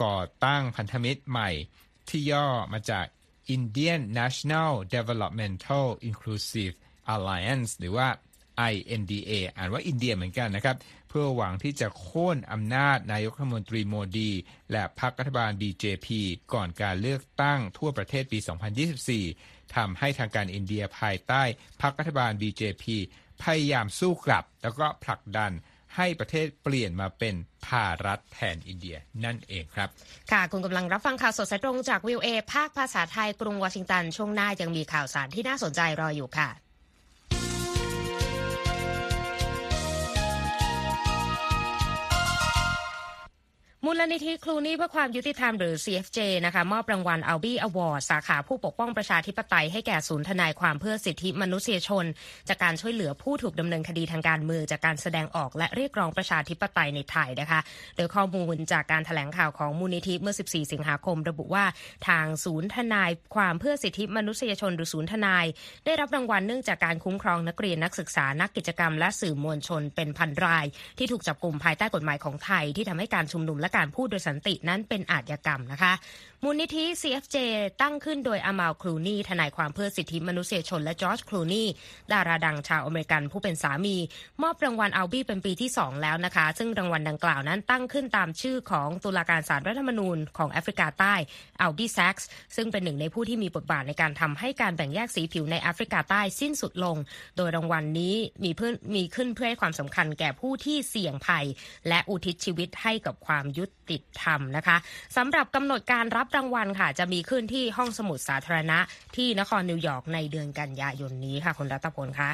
[0.04, 1.50] ก่อตั้งพันธมิตรใหม่
[2.10, 3.06] ที่ย่อมาจาก
[3.56, 6.76] Indian National Developmental Inclusive
[7.14, 8.08] Alliance หรือว่า
[8.72, 10.78] INDA อ่านว่าอินเดียเหมือนกันนะครับ
[11.10, 14.32] เพื่อหวังที่จะโค่นอำนาจนายกรัฐมนตรีโมดี
[14.72, 16.08] และพรรครัฐบาล BJP
[16.54, 18.40] ก่อนการเลือกตั้งทั่วประเทศปี
[19.06, 21.42] 2024 ทำให้ทางการอินเดียภายใต้
[21.82, 22.86] พรรครัฐบาล BJP
[23.44, 25.52] พยายามสู้กลับ แล้วก็ผลักดัน
[25.96, 29.90] ให้ประเทศเปลี่ยนมาเป็นภารัฐแทนอินเดียนั่นเองครับ
[30.32, 36.50] ค่ะ คุณกำลังรับฟังข่าวสดสายตรงจากวิวเอภาคภาษาไทยกรุงวอชิงตัน ช่วงหน้ายังมีข่าวสารที่น่าสนใจรออยู่ค่ะ
[43.86, 52.06] มูลนิธิครูนี่เพื่อความยุติธรรมหรือ CFJ นะคะมอบรางวัลอัลบี้อวอร์ดสาขาผู้ปกป้องประชาธิปไตยให้แก่ศูนย์ทนายความเพื่อสิทธิมนุษยชน
[52.50, 57.60] จากการช่วยเหลือผู้ถูกดำเนินคดีทางการเมืองจากการแสดงออกและเรียกร้องประชาธิปไตยในไทยนะคะ
[57.98, 61.66] โดยข้อมูลจากการถแถลงข่าวของมูลนิธิเมื่อ 14 สิงหาคม ระบุว่า
[62.08, 65.46] ทางศูนย์ทนายความเพื่อสิทธิมนุษยชนหรือศูนย์ทนาย
[65.86, 70.66] ได้รับรางวัลเนื่องจากการคุ้มครองนักเรียนนักศึกษานักกิจกรรม และสื่อมวลชนเป็นพันราย
[70.98, 75.94] ที่ถูกจับกลุ่มภายใต้กฎหมายของไทยที่ทำให้การชุมนุมและการพูดโดยสันตินั้นเป็นอาชญากรรมนะคะ
[76.46, 77.38] มูลนิธิ CFJ
[77.82, 81.64] ตั้งขึ้นโดยอามาลคลูนีทนายความเพื่อสิทธิมนุษยชนและจอร์จคลูนี
[82.14, 83.98] ดาราดังชาวอเมริกันผู้เป็นสามี
[84.42, 91.16] มอบรางวัลอัลบี้เป็นปีที่ 2 แล้วนะคะ ซึ่งรางวัลดังกล่าวนั้นตั้งขึ้นตามชื่อของตุลาการศาลรัฐธรรมนูญของแอฟริกาใต้
[91.62, 96.98] อัลบี้แซ็กส์ซึ่งเป็นหนึ่งในผู้ที่มีบทบาทในการทำให้การแบ่งแยกสีผิวในแอฟริกาใต้สิ้นสุดลง
[97.38, 101.46] โดยรางวัลนี้มีเพื่อมีขึ้นเพื่อให้ความสำคัญแก่ผู้ที่เสี่ยงภัย
[101.88, 104.78] และอุทิศชีวิตให้กับความยุติธรรมนะคะ
[105.18, 108.80] สำหรับกำหนดการรับรางวัลค่ะ จะมีขึ้นที่ห้องสมุดสาธารณะ
[109.16, 112.30] ที่นครนิวยอร์กในเดือนกันยายนนี้ค่ะคุณรัตพลคะ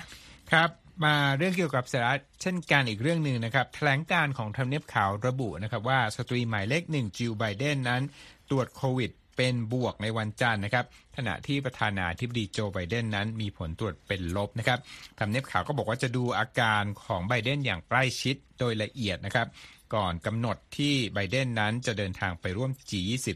[0.52, 0.70] ครับ
[1.06, 8.02] มาเรื่องเกี่ยวกับสาระเช่นกันอีกเรื่องหนึ่งนะครับแถลงการของทำเนียบขาวระบุนะครับว่าสตรีหมายเลขหนึ่งจิลไบเดนนั้น
[8.50, 10.86] ตรวจโควิดเป็นบวกในวันจันทร์นะครับ
[11.18, 14.80] ขณะที่ประธานาธิบดีโจไบเดนนั้นมีผลตรวจเป็นลบนะครับ
[15.20, 19.48] ทำเนียบขาวก็บอกว่าจะดูอาการของไบเดนอย่างใกล้ชิดโดยละเอียดนะครับ
[19.94, 23.28] ก่อนกำหนดที่ไบเดนนั้นจะเดินทางไปร่วม G20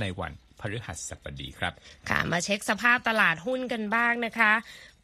[0.00, 1.72] ในวัน พฤหัสบดีครับ
[2.08, 4.52] ค่ะ มาเช็คสภาพตลาดหุ้นกันบ้างนะคะ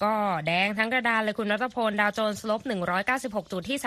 [0.05, 0.15] ก็
[0.47, 2.61] แดงทั้งกระดานเลยคุณรัตพล ดาวโจนส์ลบ
[3.07, 3.79] 196 จุดที่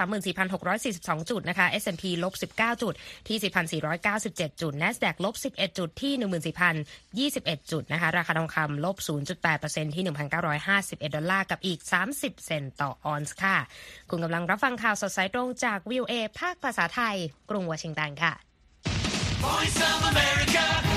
[0.95, 2.93] 34,642 จุดนะคะ S&P ลบ 19 จุด
[3.27, 6.13] ที่ 4,497 จุด NASDAQ ลบ 11 จุดที่
[7.33, 8.95] 14,021 จุดนะคะ ราคาทองคำลบ
[9.45, 10.03] 0.8%ที่
[10.59, 11.79] 1,951 ดอลลาร์กับอีก
[12.13, 13.57] 30 เซนต์ต่อออนซ์ค่ะ
[14.09, 17.15] คุณกำลังรับฟังข่าวสดสายตรงจาก VOA ภาคภาษาไทย
[17.49, 18.33] กรุงวอชิงตันค่ะ
[19.41, 20.90] Voice of America.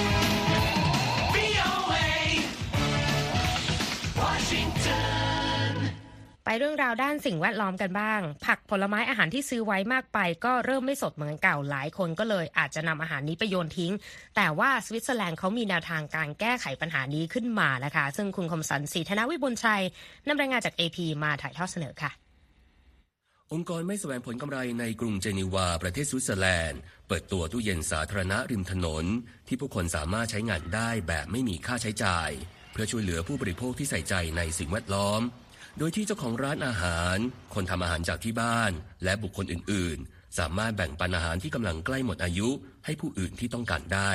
[6.58, 13.92] เรื่องราวด้านสิ่งแวดล้อมกันบ้าง ผักผลไม้อาหารที่ซื้อไว้มากไป ก็เริ่มไม่สดเหมือนเก่าหลายคนก็เลยอาจจะนำอาหารนี้ไปโยนทิ้ง
[14.36, 19.82] แต่ว่าสวิตเซอร์แลนด์เขามีแนวทางการแก้ไขปัญหานี้ขึ้นมานะคะ ซึ่งคุณคมสันศรีธนวิบุญชัย
[20.26, 22.10] นำรายงานจาก AP มาถ่ายทอดเสนอค่ะ
[23.52, 29.04] องค์กรไม่แสวงผลกำไรในกรุงเจนีวาประเทศสวิตเซอร์แลนด์ เปิดตัวตู้เย็นสาธารณะริมถนน
[29.48, 32.30] ที่ผู้คนสามารถใช้งานได้แบบไม่มีค่าใช้จ่าย
[32.72, 35.22] เพื่อช่วยเหลือผู้บริโภคที่ใส่ใจในสิ่งแวดล้อม
[35.78, 37.16] โดยที่เจ้าของร้านอาหาร
[37.54, 38.72] คนทำอาหารจากที่บ้าน
[39.04, 42.48] และบุคคลอื่น ๆ สามารถแบ่งปันอาหารที่กำลังใกล้หมดอายุ
[42.84, 44.12] ให้ผู้อื่นที่ต้องการได้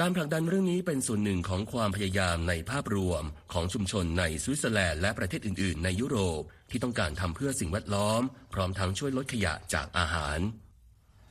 [0.00, 3.22] การผลักดันเรื่องนี้เป็นส่วนหนึ่งของความพยายามในภาพรวม
[3.52, 8.22] ของชุมชนในสวิตเซอร์แลนด์และประเทศอื่น ๆ ในยุโรปที่ต้องการทำเพื่อสิ่งแวดล้อม
[8.52, 10.38] พร้อมทั้งช่วยลดขยะจากอาหาร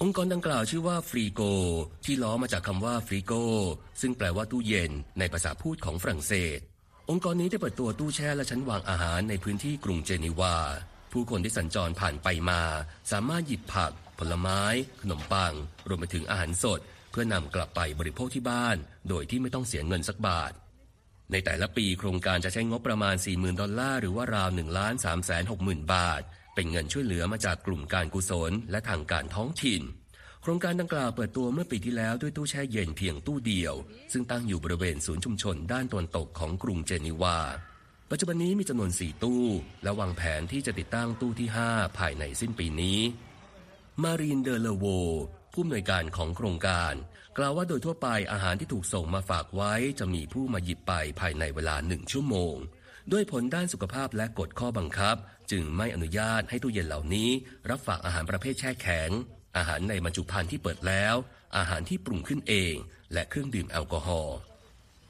[0.02, 1.42] องค์กรดังกล่าวชื่อว่า Free-Go
[2.06, 3.34] ที่ล้อมาจากคำว่า frigo
[4.02, 6.60] ซึ่งแปลว่าตู้เย็นในภาษาพูดของฝรั่งเศส
[7.10, 10.56] องค์กรนี้ได้เปิดตัวตู้แช่และชั้นวางอาหารในพื้นที่กรุงเจนีวา
[11.12, 12.62] ผู้คนที่สัญจรผ่านไปมา
[13.12, 14.62] สามารถหยิบผัก ผลไม้
[15.02, 15.54] ขนมปัง
[15.88, 16.80] รวมไปถึงอาหารสด
[17.12, 18.78] เพื่อนำกลับไปบริโภคที่บ้าน
[19.10, 20.52] โดยที่ไม่ต้องเสียเงินสักบาท
[21.32, 26.22] ในแต่ละปีโครงการจะใช้งบประมาณ 40,000 ดอลลาร์หรือว่าราว1ล้าน3แสน6หมื่นบาท
[26.56, 29.82] เป็นเงินช่วยเหลือมาจากกลุ่มการกุศลและทางการท้องถิ่น
[30.44, 33.74] โครงการดังกล่าวเปิดตัวเมื่อปีที่แล้วด้วยตู้แช่เย็นเพียงตู้เดียว
[34.12, 37.38] ซึ่งตั้งอยู่บริเวณศูนย์ชุมชนด้านตะวันตกของกรุงเจนีวา
[38.12, 39.46] ปัจจุบันนี้มีจำนวน 4 ตู้
[39.84, 43.00] และวางแผนที่จะติดตั้งตู้ที่ 5 ภายในสิ้นปีนี้
[44.04, 44.86] มารีนเดลโว
[45.54, 46.94] ผู้อำนวยการของโครงการ
[47.38, 52.56] กล่าวว่าโดยทั่วไปอาหารที่ถูกส่งมาฝากไว้ จะมีผู้มาหยิบไปภายในเวลาหนึ่งชั่วโมง
[53.12, 55.16] ด้วยผลด้านสุขภาพและกฎข้อบังคับ
[55.52, 57.30] จึงไม่อนุญาตให้ตู้เย็นเหล่านี้
[57.70, 59.12] รับฝากอาหารประเภทแช่แข็ง
[59.58, 61.16] อาหารในบรรจุภัณฑ์ที่เปิดแล้ว
[61.58, 62.76] อาหารที่ปรุงขึ้นเอง
[63.14, 64.38] และเครื่องดื่มแอลกอฮอล์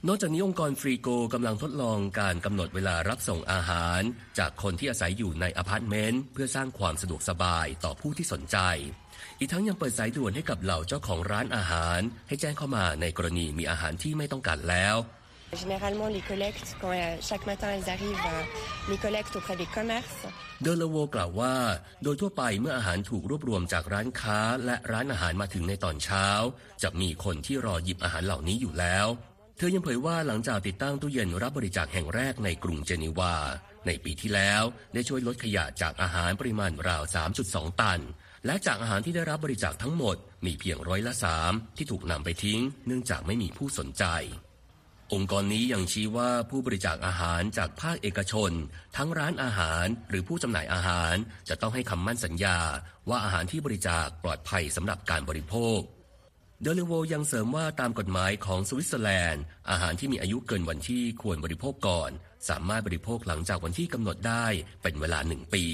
[0.08, 4.01] นอกจากนี้องค์กร Free-Go กำลังทดลองการกำหนดเวลารับส่งอาหาร
[4.39, 8.58] จากคนที่อาศัยอยู่ในอพาร์ตเมนต์เพื่อสร้างความสะดวกสบายต่อผู้ที่สนใจ
[9.39, 14.95] อีกทั้งยังเปิดสายด่วนให้กับเหล่าเจ้าของร้านอาหาร ให้แจ้งเข้ามาในกรณีมีอาหารที่ไม่ต้องการแล้ว
[15.53, 18.17] Généralement, les collectes, quand chaque matin elles arrivent,
[18.89, 20.23] les collectes auprès des commerces.
[20.63, 21.55] เดลโวกล่าวว่า
[22.03, 26.27] โดยทั่วไปเมื่ออาหารถูกรวบรวมจากร้านค้าและร้านอาหารมาถึงในตอนเช้า
[26.83, 29.07] จะมีคนที่รอหยิบอาหารเหล่านี้อยู่แล้ว
[29.57, 33.35] เธอยังเผยว่าหลังจากติดตั้งตู้เย็นรับบริจาคแห่งแรกในกรุงเจนีวา
[33.87, 37.03] ในปีที่แล้วได้ช่วยลดขยะจากอาหารปริมาณราว
[37.41, 38.01] 3.2 ตัน
[38.45, 44.05] และจากอาหารที่ได้รับบริจาคทั้งหมด มีเพียงร้อยละสามที่ถูกนำไปทิ้ง เนื่องจากไม่มีผู้สนใจ
[45.13, 48.52] องค์กรนี้ยังชี้ว่าผู้บริจาคอาหารจากภาคเอกชน
[48.97, 51.15] ทั้งร้านอาหารหรือผู้จำหน่ายอาหาร
[51.50, 52.58] จะต้องให้คำมั่นสัญญา
[53.10, 55.80] ว่าอาหารที่บริจาคปลอดภัยสำหรับการบริโภค
[56.62, 62.12] โดยเลโวยังเสริมว่าตามกฎหมายของสวิตเซอร์แลนด์ อาหารที่มีอายุเกินวันที่ควรบริโภคก่อน
[62.50, 64.45] สามารถบริโภคหลังจากวันที่กำหนดได้
[64.82, 65.65] เป็นเวลาหนึ่งปี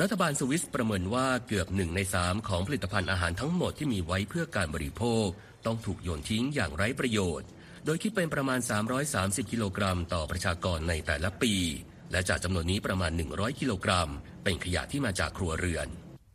[0.00, 5.26] รัฐบาลสวิสประเมินว่าเกือบหนึ่งในสามของผลิตภัณฑ์อาหารทั้งหมดที่มีไว้เพื่อการบริโภค
[5.66, 7.48] ต้องถูกโยนทิ้งอย่างไร้ประโยชน์
[7.84, 8.60] โดยคิดเป็นประมาณ
[9.04, 11.54] 330 กิโลกรัมต่อประชากรในแต่ละปี
[12.12, 14.10] และจากจำนวนนี้ประมาณ 100 กิโลกรัม
[14.44, 15.88] เป็นขยะที่มาจากครัวเรือน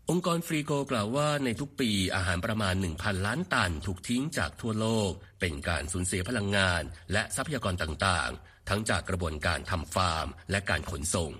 [0.09, 11.31] องค์กรฟรีโกกล่าวว่าในทุกปีอาหารประมาณ 1,000 ล้านตันถูกทิ้งจากทั่วโลก เป็นการสูญเสียพลังงาน และทรัพยากรต่างๆ ทั้งจากกระบวนการทำฟาร์ม และการขนส่ง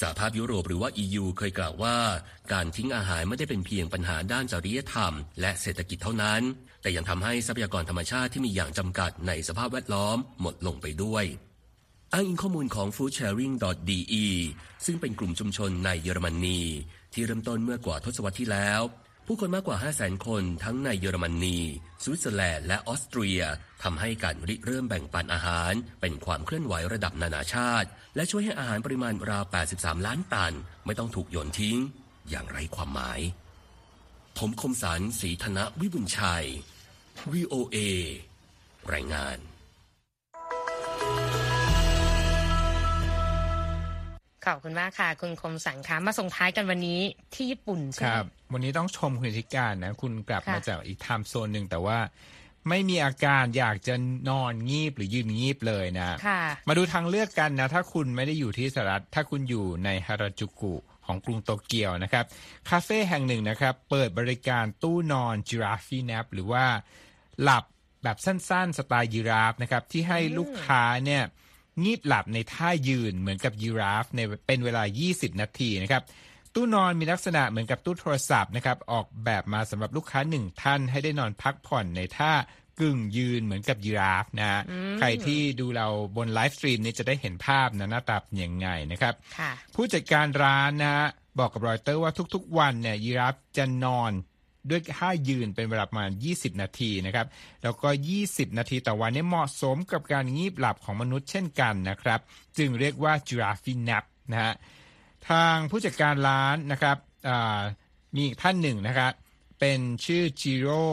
[0.00, 1.96] สหภาพยุโรปหรือว่า EU เคยกล่าวว่า
[2.52, 6.42] การทิ้งอาหารไม่ได้เป็นเพียงปัญหาด้านจริยธรรม และเศรษฐกิจเท่านั้น
[6.82, 11.24] แต่ยังทำให้ทรัพยากรธรรมชาติที่มีอย่างจำกัดในสภาพแวดล้อมหมดลงไปด้วย
[12.12, 14.26] อ้างอิงข้อมูลของ foodsharing.de
[14.86, 16.60] ซึ่งเป็นกลุ่มชุมชนในเยอรมนี
[17.12, 18.80] ที่เริ่มต้นเมื่อกว่าทศวรรษที่แล้ว
[19.26, 21.58] ผู้คนมากกว่า 5 0 0 0 0 0 คนทั้งในเยอรมนี
[22.02, 23.40] สวิตเซอร์แลนด์และออสเตรีย
[23.82, 29.44] ทำให้การริเริ่มแบ่งปันอาหาร เป็นความเคลื่อนไหวระดับนานาชาติ และช่วยให้อาหารปริมาณราว
[29.76, 30.54] 83 ล้านตัน
[30.86, 31.76] ไม่ต้องถูกโยนทิ้ง
[32.30, 33.20] อย่างไร้ความหมาย
[34.38, 36.46] ผมคมสันสีธนวิบุญชัย
[37.32, 37.76] VOA
[38.94, 39.38] รายงาน
[44.46, 47.00] ขอบคุณมากค่ะ คุณคมสันคะมาส่งท้ายกันวันนี้
[47.34, 51.98] ที่ญี่ปุ่นใช่คไหมรับ วันนี้ต้องชมคุณธิการนะ คุณกลับค่ะมาจากอีกไทม์โซนหนึ่งแต่ว่า
[52.68, 53.94] ไม่มีอาการอยากจะ
[54.30, 60.74] นอนงีบหรือยืนงีบเลยนะค่ะมาดูทางเลือกกันนะ ถ้าคุณไม่ได้อยู่ที่สหรัฐ ถ้าคุณอยู่ในฮาราจูกุ
[61.06, 62.24] ของกรุงโตเกียวนะครับ
[62.70, 66.64] คาเฟ่แห่งหนึ่งนะครับ เปิดบริการตู้นอน giraffe nap หรือว่า
[67.42, 67.64] หลับ
[68.02, 71.22] แบบสั้นๆ สไตล์ยีราฟนะครับ ที่ให้ลูกค้าเนี่ย
[71.82, 76.02] งีบหลับในท่ายืนเหมือนกับยีราฟในเป็นเวลา 20 นาทีนะครับ
[76.54, 82.32] ตู้นอนมีลักษณะเหมือนกับตู้โทรศัพท์นะครับออกแบบมาสำหรับลูกค้าหนึ่งท่านให้ได้นอนพักผ่อนในท่า
[82.80, 84.60] กึ่งยืนเหมือนกับยีราฟนะฮะ
[84.98, 91.06] ใครที่ดูเราบนไลฟ์สตรีมนี้จะได้เห็นภาพนะหน้าตาเป็นยังไงนะครับค่ะผู้จัดการร้านนะฮะ
[91.38, 94.12] บอกกับรอยเตอร์ว่าทุกๆ วันเนี่ยยีราฟจะนอน
[94.70, 97.26] ด้วยท่ายืนเป็นเวลาประมาณ 20 นาทีนะครับ
[97.62, 97.88] แล้วก็
[98.22, 102.20] 20 นาทีต่อวันเนี่ยเหมาะสมกับการงีบหลับของมนุษย์เช่นกันนะครับ
[102.58, 104.54] จึงเรียกว่า giraffe nap นะฮะ
[105.28, 106.96] ทางผู้จัดการร้านนะครับ
[107.28, 107.60] อ่า
[108.14, 109.12] มีอีกท่านหนึ่งนะครับ
[109.60, 110.84] เป็นชื่อจิโร่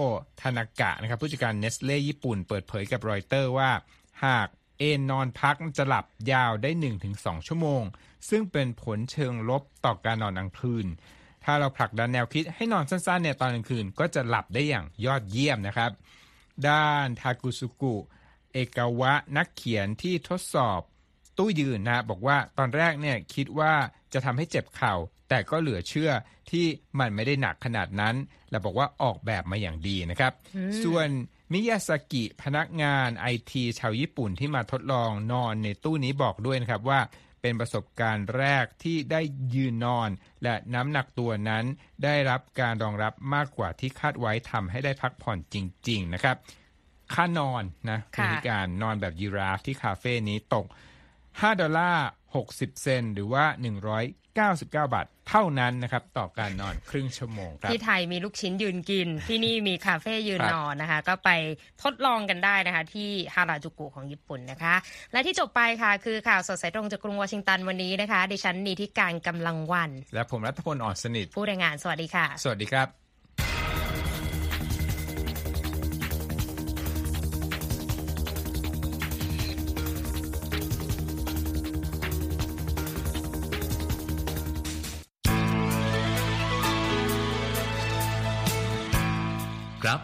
[0.41, 3.71] ทนากะนะครับ ผู้จัดการเนสเล่ญี่ปุ่นเปิดเผยกับรอยเตอร์ว่า
[4.25, 4.47] หาก
[4.79, 6.71] เอนนอนพักจะหลับยาวได้
[7.09, 7.83] 1-2 ชั่วโมง
[8.29, 10.85] ซึ่งเป็นผลเชิงลบต่อการนอนกลางคืน
[11.43, 15.91] ถ้าเราผลักดันแนวคิดให้นอนสั้นๆเนี่ยตอนกลางคืนก็จะหลับได้อย่างยอดเยี่ยมนะครับ
[16.69, 17.95] ด้านทากุสุกุ
[18.53, 20.81] เอกาวะนักเขียนที่ทดสอบ
[21.37, 23.73] ตู้ยืนนะบอกว่าตอนแรกเนี่ยคิดว่า
[24.13, 24.93] จะทำให้เจ็บเข่า
[25.29, 26.11] แต่ก็เหลือเชื่อ
[26.51, 26.65] ที่
[26.99, 28.15] มันไม่ได้หนักขนาดนั้น
[28.49, 30.33] และบอกว่าออกแบบมาอย่างดีนะครับ
[30.83, 31.07] ส่วน
[31.51, 36.99] มิยาสกิพนักงานไอทีชาวญี่ปุ่นที่มาทดลองนอนในตู้นี้บอกด้วยนะครับว่า
[37.41, 39.21] เป็นประสบการณ์แรกที่ได้
[39.55, 40.09] ยืนนอน
[40.43, 41.65] และน้ำหนักตัวนั้น
[42.03, 45.55] ได้รับการรองรับมากกว่าที่คาดไว้ทำให้ได้พักผ่อนจ
[45.89, 46.37] ริง ๆ นะครับ
[47.13, 50.65] ค่านอนนะค่ะวิธีการนอนแบบยีราฟที่คาเฟ่นี้ตก
[51.39, 52.07] 5 ดอลลาร์
[52.43, 61.29] 60 เซนต์หรือว่า 199 บาท เท่านั้นนะครับ ต่อการนอนครึ่งชั่วโมงครับ ที่ไทยมีลูกชิ้นยืนกิน ที่นี่มีคาเฟ่ยืนครับนอนนะคะ ก็ไป
[61.83, 64.75] ทดลองกันได้นะคะ ที่ฮาราจูกุของญี่ปุ่นนะคะ
[65.11, 73.00] และที่จบไปค่ะ คือข่าวสดสายตรงจากกรุงวอชิงตันวันนี้นะคะดิฉันนีทิการกำลังวัน และผมรัฐพลอ่อนสนิทผู้รายงานสวัสดีค่ะ สวัสดีครับ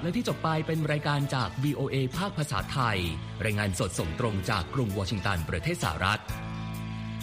[0.07, 2.97] และที่จบไปเป็นรายการจาก VOA ภาคภาษาไทย
[3.45, 6.21] รายงานสดส่งตรงจากกรุงวอชิงตันประเทศสหรัฐ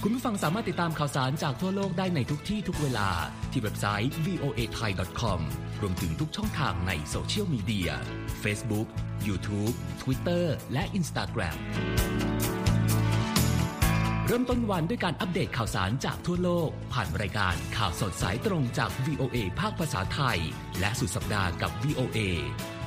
[0.03, 3.09] คุณผู้ฟังสามารถติดตามข่าวสารจากทั่วโลกได้ในทุกที่ทุกเวลา
[3.53, 5.41] ที่เว็บไซต์ voa thai com
[5.81, 7.91] รวมถึงทุกช่องทางในโซเชียลมีเดีย
[8.43, 8.89] Facebook
[9.27, 11.57] YouTube Twitter และ Instagram
[14.27, 20.39] เริ่มต้นวันด้วยการอัปเดตข่าวสารจากทั่วโลก ผ่านรายการข่าวสดสายตรงจาก VOA ภาคภาษาไทย
[20.81, 22.19] และสุดสัปดาห์กับ VOA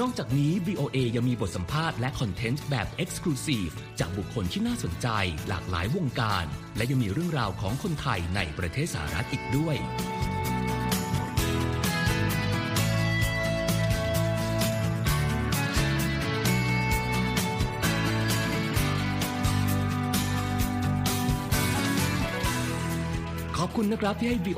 [0.00, 5.08] นอกจากนี้ VOA ยังมีบทสัมภาษณ์และคอนเทนต์แบบ Exclusive จากบุคคลที่น่าสนใจ
[5.48, 6.44] หลากหลายวงการ
[6.76, 9.76] และยังมีเรื่องราวของคนไทยในประเทศสหรัฐอีกด้วย
[23.64, 24.48] ขอบคุณนะครับที่ให้ VOA